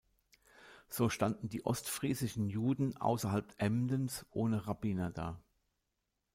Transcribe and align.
So 0.89 1.09
standen 1.09 1.47
die 1.49 1.63
ostfriesischen 1.63 2.49
Juden 2.49 2.97
außerhalb 2.97 3.53
Emdens 3.59 4.25
ohne 4.31 4.65
Rabbiner 4.65 5.11
da. 5.11 5.39